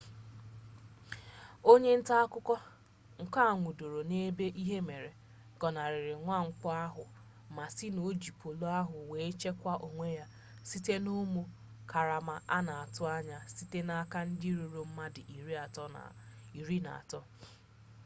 onye 1.71 1.91
nta 1.99 2.15
akụkọ 2.23 2.55
nke 3.23 3.39
a 3.49 3.51
nwụdoro 3.57 3.99
n'ebe 4.09 4.45
ihe 4.61 4.79
mere 4.89 5.09
gọnarịrị 5.59 6.13
mwakpọ 6.25 6.67
ahụ 6.85 7.03
ma 7.55 7.65
sị 7.75 7.87
na 7.95 8.01
o 8.09 8.11
ji 8.21 8.31
polu 8.39 8.65
ahụ 8.79 8.95
were 9.09 9.37
chekwaa 9.41 9.81
onwe 9.87 10.07
ya 10.19 10.25
site 10.69 10.95
na 11.03 11.11
ụmụ 11.23 11.41
karama 11.91 12.35
a 12.55 12.59
na-atụ 12.67 13.01
ya 13.29 13.37
site 13.55 13.79
n'aka 13.87 14.19
ndị 14.29 14.49
ruru 14.57 14.81
ndị 14.85 14.87
mmadụ 14.89 15.21
iri 16.59 16.77
na 16.85 16.91
atọ 17.01 17.19